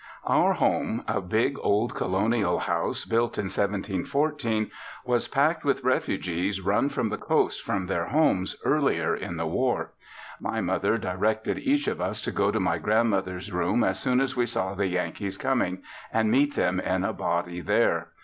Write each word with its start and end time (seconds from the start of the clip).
Our 0.25 0.53
home, 0.53 1.03
a 1.07 1.21
big 1.21 1.59
old 1.61 1.93
colonial 1.93 2.57
house 2.57 3.05
built 3.05 3.37
in 3.37 3.43
1714, 3.43 4.71
was 5.05 5.27
packed 5.27 5.63
with 5.63 5.83
refugees 5.83 6.59
run 6.59 6.89
from 6.89 7.09
the 7.09 7.19
coast 7.19 7.61
from 7.61 7.85
their 7.85 8.07
homes 8.07 8.55
earlier 8.65 9.15
in 9.15 9.37
the 9.37 9.45
war. 9.45 9.91
My 10.39 10.59
mother 10.59 10.97
directed 10.97 11.59
each 11.59 11.87
of 11.87 12.01
us 12.01 12.19
to 12.23 12.31
go 12.31 12.49
to 12.49 12.59
my 12.59 12.79
grandmother's 12.79 13.51
room 13.51 13.83
as 13.83 13.99
soon 13.99 14.21
as 14.21 14.35
we 14.35 14.47
saw 14.47 14.73
the 14.73 14.87
Yankees 14.87 15.37
coming, 15.37 15.83
and 16.11 16.31
meet 16.31 16.55
them 16.55 16.79
in 16.79 17.03
a 17.03 17.13
body 17.13 17.61
there. 17.61 18.07